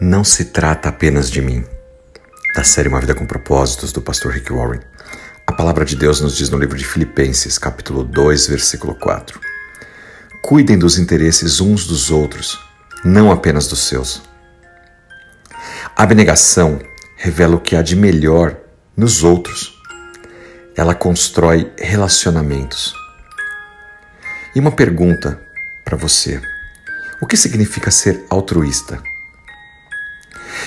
Não 0.00 0.22
se 0.22 0.44
trata 0.44 0.90
apenas 0.90 1.28
de 1.28 1.42
mim. 1.42 1.64
Da 2.54 2.62
série 2.62 2.88
Uma 2.88 3.00
Vida 3.00 3.16
com 3.16 3.26
Propósitos, 3.26 3.90
do 3.90 4.00
pastor 4.00 4.30
Rick 4.30 4.52
Warren. 4.52 4.80
A 5.44 5.52
palavra 5.52 5.84
de 5.84 5.96
Deus 5.96 6.20
nos 6.20 6.36
diz 6.36 6.48
no 6.50 6.56
livro 6.56 6.78
de 6.78 6.84
Filipenses, 6.84 7.58
capítulo 7.58 8.04
2, 8.04 8.46
versículo 8.46 8.94
4. 8.94 9.40
Cuidem 10.40 10.78
dos 10.78 11.00
interesses 11.00 11.60
uns 11.60 11.84
dos 11.84 12.12
outros, 12.12 12.60
não 13.04 13.32
apenas 13.32 13.66
dos 13.66 13.88
seus. 13.88 14.22
A 15.96 16.04
abnegação 16.04 16.78
revela 17.16 17.56
o 17.56 17.60
que 17.60 17.74
há 17.74 17.82
de 17.82 17.96
melhor 17.96 18.56
nos 18.96 19.24
outros. 19.24 19.82
Ela 20.76 20.94
constrói 20.94 21.72
relacionamentos. 21.76 22.94
E 24.54 24.60
uma 24.60 24.70
pergunta 24.70 25.40
para 25.84 25.96
você: 25.96 26.40
o 27.20 27.26
que 27.26 27.36
significa 27.36 27.90
ser 27.90 28.24
altruísta? 28.30 29.02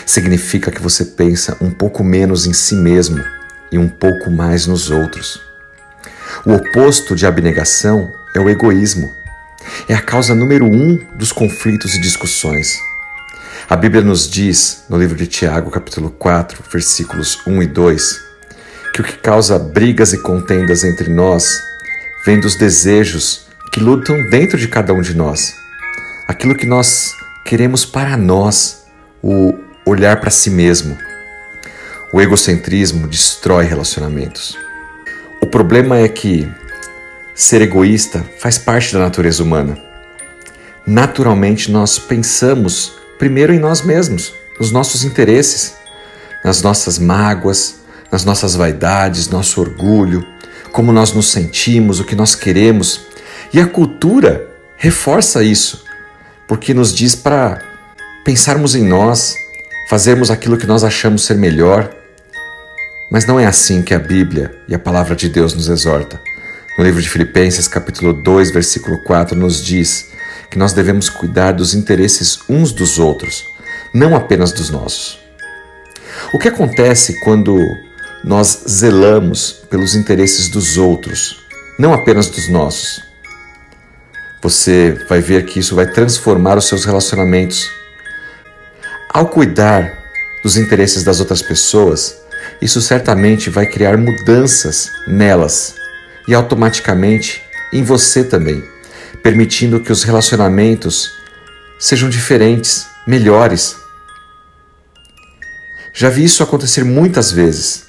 Significa 0.06 0.72
que 0.72 0.82
você 0.82 1.06
pensa 1.06 1.58
um 1.62 1.72
pouco 1.72 2.04
menos 2.04 2.46
em 2.46 2.54
si 2.54 2.76
mesmo 2.76 3.24
e 3.72 3.78
um 3.78 3.88
pouco 3.88 4.30
mais 4.30 4.68
nos 4.68 4.90
outros. 4.90 5.42
O 6.46 6.54
oposto 6.54 7.16
de 7.16 7.26
abnegação 7.26 8.12
é 8.36 8.40
o 8.40 8.50
egoísmo. 8.50 9.10
É 9.88 9.94
a 9.94 10.02
causa 10.02 10.34
número 10.34 10.66
um 10.66 10.98
dos 11.16 11.32
conflitos 11.32 11.96
e 11.96 12.02
discussões. 12.02 12.80
A 13.70 13.76
Bíblia 13.76 14.02
nos 14.02 14.30
diz, 14.30 14.84
no 14.90 14.98
livro 14.98 15.16
de 15.16 15.28
Tiago, 15.28 15.70
capítulo 15.72 16.10
4, 16.12 16.64
versículos 16.72 17.40
1 17.48 17.64
e 17.64 17.68
2, 17.68 18.20
que 18.94 19.02
o 19.02 19.04
que 19.04 19.18
causa 19.18 19.58
brigas 19.58 20.14
e 20.14 20.22
contendas 20.22 20.84
entre 20.84 21.10
nós 21.10 21.62
vem 22.26 22.40
dos 22.40 22.56
desejos 22.56 23.48
que 23.72 23.80
lutam 23.80 24.30
dentro 24.30 24.58
de 24.58 24.68
cada 24.68 24.94
um 24.94 25.02
de 25.02 25.16
nós. 25.16 25.56
Aquilo 26.28 26.56
que 26.56 26.66
nós 26.66 27.14
queremos 27.46 27.86
para 27.86 28.18
nós, 28.18 28.86
o 29.24 29.54
olhar 29.92 30.20
para 30.20 30.30
si 30.30 30.50
mesmo. 30.50 30.98
O 32.14 32.22
egocentrismo 32.22 33.08
destrói 33.08 33.66
relacionamentos. 33.66 34.58
O 35.42 35.46
problema 35.46 35.98
é 35.98 36.08
que 36.08 36.50
ser 37.34 37.62
egoísta 37.62 38.26
faz 38.40 38.58
parte 38.58 38.94
da 38.94 39.00
natureza 39.00 39.44
humana. 39.44 39.78
Naturalmente, 40.86 41.72
nós 41.72 41.98
pensamos 41.98 42.94
primeiro 43.18 43.54
em 43.54 43.60
nós 43.60 43.82
mesmos, 43.82 44.34
nos 44.60 44.72
nossos 44.72 45.04
interesses, 45.04 45.76
nas 46.44 46.62
nossas 46.62 46.98
mágoas, 46.98 47.76
nas 48.12 48.26
nossas 48.26 48.56
vaidades, 48.56 49.30
nosso 49.30 49.62
orgulho, 49.62 50.26
como 50.72 50.92
nós 50.92 51.14
nos 51.14 51.32
sentimos, 51.32 52.00
o 52.00 52.04
que 52.04 52.16
nós 52.16 52.36
queremos. 52.36 53.02
E 53.54 53.60
a 53.60 53.68
cultura 53.68 54.48
reforça 54.76 55.44
isso, 55.44 55.86
porque 56.48 56.74
nos 56.74 56.94
diz 56.94 57.16
para 57.16 57.62
pensarmos 58.24 58.76
em 58.76 58.84
nós, 58.84 59.36
fazermos 59.92 60.32
aquilo 60.32 60.58
que 60.58 60.66
nós 60.66 60.86
achamos 60.86 61.26
ser 61.26 61.36
melhor. 61.36 61.94
Mas 63.12 63.26
não 63.26 63.38
é 63.38 63.46
assim 63.46 63.82
que 63.82 63.94
a 63.94 64.00
Bíblia 64.00 64.56
e 64.66 64.74
a 64.74 64.80
palavra 64.80 65.18
de 65.18 65.28
Deus 65.28 65.54
nos 65.54 65.68
exorta. 65.68 66.18
No 66.78 66.86
livro 66.86 67.02
de 67.02 67.10
Filipenses, 67.10 67.68
capítulo 67.68 68.14
2, 68.14 68.52
versículo 68.52 69.04
4, 69.04 69.38
nos 69.38 69.62
diz 69.62 70.08
que 70.50 70.58
nós 70.58 70.72
devemos 70.72 71.10
cuidar 71.10 71.52
dos 71.52 71.74
interesses 71.74 72.40
uns 72.48 72.72
dos 72.72 73.00
outros, 73.00 73.50
não 73.94 74.16
apenas 74.16 74.54
dos 74.54 74.70
nossos. 74.70 75.20
O 76.32 76.40
que 76.40 76.48
acontece 76.48 77.20
quando 77.20 77.60
nós 78.24 78.64
zelamos 78.70 79.62
pelos 79.70 79.94
interesses 79.94 80.48
dos 80.48 80.78
outros, 80.78 81.44
não 81.78 81.92
apenas 81.92 82.28
dos 82.28 82.48
nossos? 82.48 83.04
Você 84.42 84.98
vai 85.10 85.20
ver 85.20 85.44
que 85.44 85.60
isso 85.60 85.76
vai 85.76 85.86
transformar 85.86 86.58
os 86.58 86.66
seus 86.66 86.86
relacionamentos 86.86 87.81
ao 89.14 89.28
cuidar 89.28 90.00
dos 90.42 90.56
interesses 90.56 91.04
das 91.04 91.20
outras 91.20 91.42
pessoas, 91.42 92.16
isso 92.62 92.82
certamente 92.82 93.50
vai 93.50 93.66
criar 93.66 93.98
mudanças 93.98 94.90
nelas 95.06 95.76
e 96.28 96.34
automaticamente 96.34 97.44
em 97.74 97.84
você 97.84 98.24
também, 98.24 98.64
permitindo 99.22 99.82
que 99.82 99.92
os 99.92 100.04
relacionamentos 100.04 101.12
sejam 101.78 102.10
diferentes, 102.10 102.88
melhores. 103.06 103.76
Já 105.94 106.10
vi 106.10 106.24
isso 106.24 106.42
acontecer 106.42 106.86
muitas 106.86 107.32
vezes. 107.32 107.88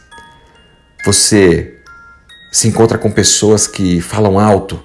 Você 1.04 1.74
se 2.50 2.66
encontra 2.66 2.98
com 2.98 3.10
pessoas 3.10 3.66
que 3.66 4.00
falam 4.00 4.40
alto, 4.40 4.82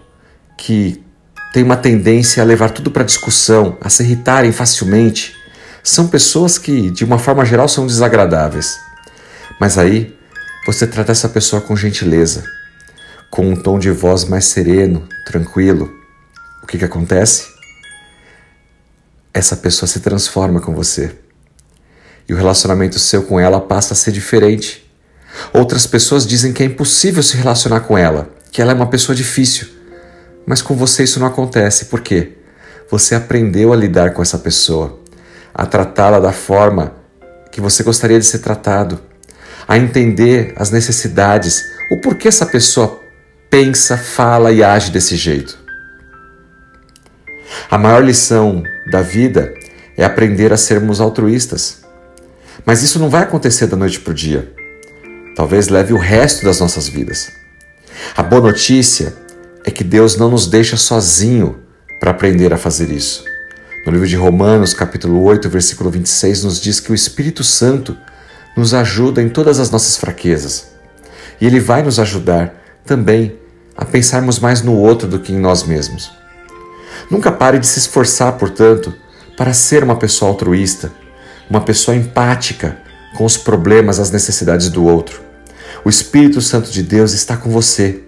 que 0.56 1.04
têm 1.52 1.64
uma 1.64 1.78
tendência 1.78 2.44
a 2.44 2.46
levar 2.46 2.70
tudo 2.70 2.92
para 2.92 3.04
discussão, 3.04 3.78
a 3.82 3.90
se 3.90 4.04
irritarem 4.04 4.52
facilmente 4.52 5.37
são 5.90 6.06
pessoas 6.06 6.58
que, 6.58 6.92
de 6.92 7.06
uma 7.06 7.18
forma 7.18 7.46
geral, 7.46 7.70
são 7.70 7.88
desagradáveis. 7.88 8.78
Mas 9.58 9.78
aí 9.78 10.14
você 10.66 10.86
trata 10.86 11.14
essa 11.14 11.30
pessoa 11.30 11.62
com 11.62 11.78
gentileza, 11.78 12.44
com 13.32 13.48
um 13.50 13.56
tom 13.56 13.80
de 13.80 13.90
voz 13.90 14.26
mais 14.26 14.44
sereno, 14.46 15.08
tranquilo. 15.26 15.90
O 16.62 16.68
que, 16.68 16.78
que 16.78 16.84
acontece? 16.84 17.48
Essa 19.34 19.56
pessoa 19.56 19.88
se 19.88 20.02
transforma 20.02 20.60
com 20.60 20.76
você. 20.76 21.16
E 22.28 22.34
o 22.34 22.38
relacionamento 22.38 23.00
seu 23.00 23.24
com 23.24 23.40
ela 23.40 23.62
passa 23.62 23.94
a 23.94 23.98
ser 23.98 24.12
diferente. 24.12 24.86
Outras 25.54 25.88
pessoas 25.88 26.28
dizem 26.28 26.52
que 26.52 26.62
é 26.62 26.66
impossível 26.66 27.24
se 27.24 27.38
relacionar 27.38 27.80
com 27.80 27.98
ela, 27.98 28.30
que 28.52 28.62
ela 28.62 28.74
é 28.74 28.76
uma 28.76 28.90
pessoa 28.90 29.16
difícil. 29.16 29.70
Mas 30.46 30.62
com 30.62 30.76
você 30.76 31.04
isso 31.04 31.18
não 31.18 31.28
acontece. 31.28 31.86
Por 31.86 32.02
quê? 32.02 32.34
Você 32.92 33.16
aprendeu 33.16 33.72
a 33.72 33.76
lidar 33.76 34.12
com 34.12 34.22
essa 34.22 34.38
pessoa 34.38 35.07
a 35.58 35.66
tratá-la 35.66 36.20
da 36.20 36.32
forma 36.32 36.94
que 37.52 37.60
você 37.60 37.82
gostaria 37.82 38.20
de 38.20 38.26
ser 38.26 38.40
tratado, 38.40 39.00
a 39.68 39.76
entender 39.76 40.54
as 40.56 40.70
necessidades, 40.70 41.66
o 41.90 42.00
porquê 42.00 42.28
essa 42.28 42.46
pessoa 42.46 43.02
pensa, 43.50 43.98
fala 43.98 44.52
e 44.52 44.64
age 44.64 44.92
desse 44.92 45.16
jeito. 45.16 45.58
A 47.72 47.78
maior 47.78 48.04
lição 48.04 48.62
da 48.92 49.02
vida 49.02 49.52
é 49.98 50.06
aprender 50.06 50.54
a 50.54 50.58
sermos 50.58 51.02
altruístas. 51.02 51.82
Mas 52.64 52.84
isso 52.84 53.00
não 53.00 53.10
vai 53.10 53.24
acontecer 53.24 53.66
da 53.66 53.76
noite 53.76 54.00
para 54.00 54.12
o 54.12 54.14
dia. 54.14 54.54
Talvez 55.36 55.70
leve 55.70 55.94
o 55.94 55.98
resto 55.98 56.46
das 56.46 56.60
nossas 56.60 56.88
vidas. 56.88 57.32
A 58.16 58.22
boa 58.22 58.42
notícia 58.42 59.16
é 59.66 59.72
que 59.72 59.84
Deus 59.84 60.18
não 60.18 60.30
nos 60.30 60.46
deixa 60.46 60.78
sozinho 60.78 61.58
para 62.00 62.12
aprender 62.12 62.54
a 62.54 62.58
fazer 62.58 62.92
isso. 62.92 63.24
No 63.86 63.94
livro 63.94 64.08
de 64.08 64.18
Romanos, 64.18 64.74
capítulo 64.74 65.24
8, 65.24 65.50
versículo 65.50 65.90
26, 65.90 66.44
nos 66.44 66.60
diz 66.60 66.80
que 66.80 66.92
o 66.92 66.96
Espírito 66.96 67.44
Santo 67.44 67.96
nos 68.56 68.74
ajuda 68.74 69.22
em 69.22 69.30
todas 69.30 69.60
as 69.60 69.72
nossas 69.72 69.96
fraquezas. 69.96 70.72
E 71.40 71.46
ele 71.46 71.60
vai 71.60 71.84
nos 71.84 72.00
ajudar 72.00 72.54
também 72.86 73.38
a 73.78 73.86
pensarmos 73.86 74.40
mais 74.40 74.62
no 74.62 74.74
outro 74.74 75.08
do 75.08 75.20
que 75.20 75.32
em 75.32 75.40
nós 75.40 75.64
mesmos. 75.64 76.12
Nunca 77.10 77.32
pare 77.32 77.60
de 77.60 77.68
se 77.68 77.80
esforçar, 77.80 78.34
portanto, 78.34 78.94
para 79.38 79.54
ser 79.54 79.84
uma 79.84 79.96
pessoa 79.96 80.32
altruísta, 80.32 80.92
uma 81.50 81.62
pessoa 81.62 81.96
empática 81.96 82.78
com 83.16 83.24
os 83.24 83.38
problemas, 83.38 84.00
as 84.00 84.12
necessidades 84.12 84.70
do 84.70 84.84
outro. 84.84 85.22
O 85.86 85.90
Espírito 85.90 86.42
Santo 86.42 86.72
de 86.72 86.84
Deus 86.84 87.14
está 87.14 87.38
com 87.38 87.50
você 87.50 88.04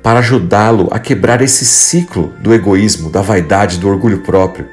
para 0.00 0.20
ajudá-lo 0.20 0.88
a 0.92 0.98
quebrar 1.00 1.42
esse 1.42 1.64
ciclo 1.64 2.32
do 2.40 2.54
egoísmo, 2.54 3.10
da 3.10 3.22
vaidade, 3.22 3.78
do 3.78 3.88
orgulho 3.88 4.20
próprio 4.20 4.68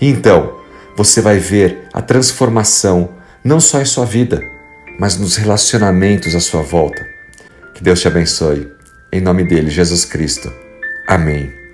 então, 0.00 0.60
você 0.96 1.20
vai 1.20 1.38
ver 1.38 1.88
a 1.92 2.00
transformação 2.00 3.10
não 3.44 3.60
só 3.60 3.80
em 3.80 3.84
sua 3.84 4.04
vida, 4.04 4.40
mas 4.98 5.16
nos 5.16 5.36
relacionamentos 5.36 6.34
à 6.34 6.40
sua 6.40 6.62
volta. 6.62 7.06
Que 7.74 7.82
Deus 7.82 8.00
te 8.00 8.08
abençoe. 8.08 8.72
Em 9.12 9.20
nome 9.20 9.44
dele, 9.44 9.70
Jesus 9.70 10.04
Cristo. 10.04 10.52
Amém. 11.06 11.65